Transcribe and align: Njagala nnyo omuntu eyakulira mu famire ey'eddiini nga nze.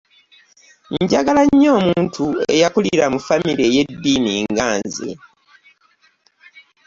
Njagala 1.01 1.41
nnyo 1.49 1.69
omuntu 1.79 2.23
eyakulira 2.53 3.05
mu 3.13 3.19
famire 3.27 3.63
ey'eddiini 3.67 4.33
nga 4.51 4.67
nze. 4.79 5.09